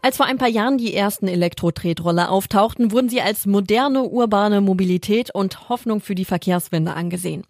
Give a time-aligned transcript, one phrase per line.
[0.00, 5.34] Als vor ein paar Jahren die ersten Elektro-Tretroller auftauchten, wurden sie als moderne urbane Mobilität
[5.34, 7.44] und Hoffnung für die Verkehrswende angesehen.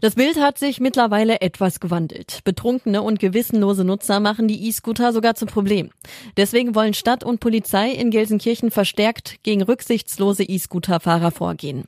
[0.00, 2.40] Das Bild hat sich mittlerweile etwas gewandelt.
[2.44, 5.90] Betrunkene und gewissenlose Nutzer machen die E-Scooter sogar zum Problem.
[6.36, 11.84] Deswegen wollen Stadt und Polizei in Gelsenkirchen verstärkt gegen rücksichtslose E-Scooter-Fahrer vorgehen.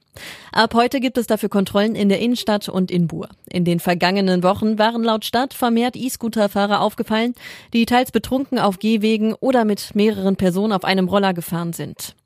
[0.53, 3.29] Ab heute gibt es dafür Kontrollen in der Innenstadt und in Buhr.
[3.53, 7.35] In den vergangenen Wochen waren laut Stadt vermehrt E-Scooter-Fahrer aufgefallen,
[7.75, 12.17] die teils betrunken auf Gehwegen oder mit mehreren Personen auf einem Roller gefahren sind.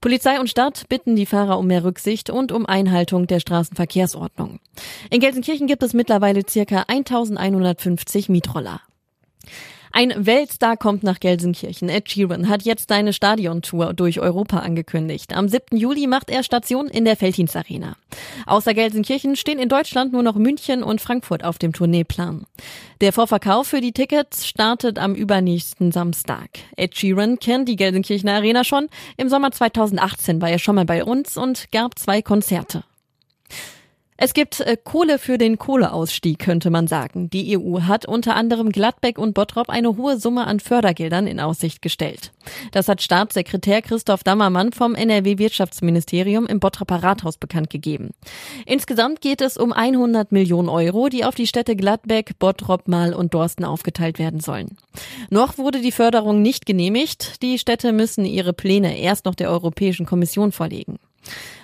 [0.00, 4.58] Polizei und Stadt bitten die Fahrer um mehr Rücksicht und um Einhaltung der Straßenverkehrsordnung.
[5.10, 8.80] In Gelsenkirchen gibt es mittlerweile circa 1150 Mietroller.
[9.92, 11.88] Ein Weltstar kommt nach Gelsenkirchen.
[11.88, 15.34] Ed Sheeran hat jetzt seine Stadiontour durch Europa angekündigt.
[15.34, 15.76] Am 7.
[15.76, 17.96] Juli macht er Station in der Feldhins Arena.
[18.46, 22.46] Außer Gelsenkirchen stehen in Deutschland nur noch München und Frankfurt auf dem Tourneeplan.
[23.00, 26.50] Der Vorverkauf für die Tickets startet am übernächsten Samstag.
[26.76, 28.88] Ed Sheeran kennt die Gelsenkirchener Arena schon.
[29.16, 32.84] Im Sommer 2018 war er schon mal bei uns und gab zwei Konzerte.
[34.22, 37.30] Es gibt äh, Kohle für den Kohleausstieg, könnte man sagen.
[37.30, 41.80] Die EU hat unter anderem Gladbeck und Bottrop eine hohe Summe an Fördergeldern in Aussicht
[41.80, 42.30] gestellt.
[42.70, 48.10] Das hat Staatssekretär Christoph Dammermann vom NRW-Wirtschaftsministerium im Bottroper Rathaus bekannt gegeben.
[48.66, 53.32] Insgesamt geht es um 100 Millionen Euro, die auf die Städte Gladbeck, Bottrop, Mahl und
[53.32, 54.76] Dorsten aufgeteilt werden sollen.
[55.30, 57.40] Noch wurde die Förderung nicht genehmigt.
[57.42, 60.98] Die Städte müssen ihre Pläne erst noch der Europäischen Kommission vorlegen.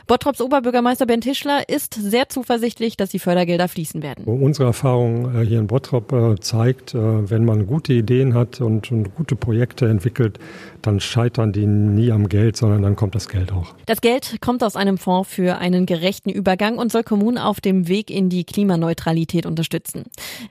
[0.07, 4.25] Bottrops Oberbürgermeister Ben Tischler ist sehr zuversichtlich, dass die Fördergelder fließen werden.
[4.25, 8.89] Unsere Erfahrung äh, hier in Bottrop äh, zeigt, äh, wenn man gute Ideen hat und,
[9.17, 10.39] gute Projekte entwickelt,
[10.81, 13.75] dann scheitern die nie am Geld, sondern dann kommt das Geld auch.
[13.87, 17.89] Das Geld kommt aus einem Fonds für einen gerechten Übergang und soll Kommunen auf dem
[17.89, 20.05] Weg in die Klimaneutralität unterstützen.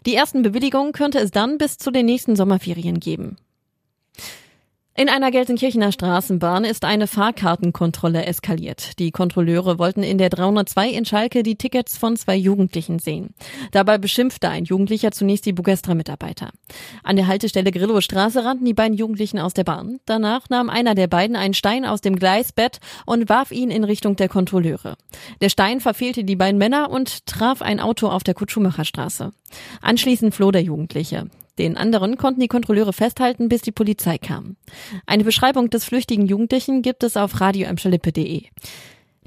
[0.06, 3.38] Die ersten Bewilligungen könnte es dann bis zu den nächsten Sommerferien geben.
[4.98, 8.98] In einer Gelsenkirchener Straßenbahn ist eine Fahrkartenkontrolle eskaliert.
[8.98, 13.36] Die Kontrolleure wollten in der 302 in Schalke die Tickets von zwei Jugendlichen sehen.
[13.74, 16.52] Dabei beschimpfte ein Jugendlicher zunächst die Bugestra-Mitarbeiter.
[17.04, 20.00] An der Haltestelle Grillow Straße rannten die beiden Jugendlichen aus der Bahn.
[20.06, 24.16] Danach nahm einer der beiden einen Stein aus dem Gleisbett und warf ihn in Richtung
[24.16, 24.96] der Kontrolleure.
[25.42, 28.86] Der Stein verfehlte die beiden Männer und traf ein Auto auf der Kutschumacher
[29.82, 31.28] Anschließend floh der Jugendliche.
[31.58, 34.58] Den anderen konnten die Kontrolleure festhalten, bis die Polizei kam.
[35.06, 38.44] Eine Beschreibung des flüchtigen Jugendlichen gibt es auf radioemschalippe.de.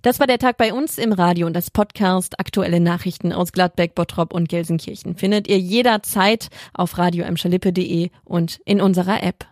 [0.02, 3.96] Das war der Tag bei uns im Radio und das Podcast Aktuelle Nachrichten aus Gladbeck,
[3.96, 9.48] Bottrop und Gelsenkirchen findet ihr jederzeit auf radioemschalippe.de und in unserer App.